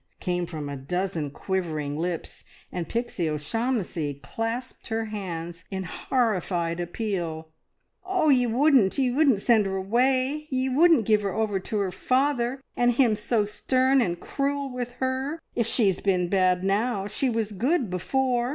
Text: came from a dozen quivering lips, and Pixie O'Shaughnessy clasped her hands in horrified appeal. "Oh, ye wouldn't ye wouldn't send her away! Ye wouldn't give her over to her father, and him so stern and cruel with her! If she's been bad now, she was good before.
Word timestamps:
came 0.19 0.47
from 0.47 0.67
a 0.67 0.75
dozen 0.75 1.29
quivering 1.29 1.95
lips, 1.95 2.43
and 2.71 2.89
Pixie 2.89 3.29
O'Shaughnessy 3.29 4.19
clasped 4.23 4.87
her 4.87 5.05
hands 5.05 5.63
in 5.69 5.83
horrified 5.83 6.79
appeal. 6.79 7.49
"Oh, 8.03 8.29
ye 8.29 8.47
wouldn't 8.47 8.97
ye 8.97 9.11
wouldn't 9.11 9.41
send 9.41 9.67
her 9.67 9.77
away! 9.77 10.47
Ye 10.49 10.69
wouldn't 10.69 11.05
give 11.05 11.21
her 11.21 11.35
over 11.35 11.59
to 11.59 11.77
her 11.77 11.91
father, 11.91 12.63
and 12.75 12.93
him 12.93 13.15
so 13.15 13.45
stern 13.45 14.01
and 14.01 14.19
cruel 14.19 14.71
with 14.73 14.93
her! 14.93 15.37
If 15.53 15.67
she's 15.67 15.99
been 16.01 16.29
bad 16.29 16.63
now, 16.63 17.05
she 17.05 17.29
was 17.29 17.51
good 17.51 17.91
before. 17.91 18.49